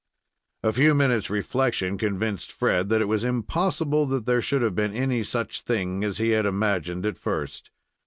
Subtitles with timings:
[0.63, 4.95] A few minutes' reflection convinced Fred that it was impossible that there should have been
[4.95, 7.69] any such thing as he had imagined at first.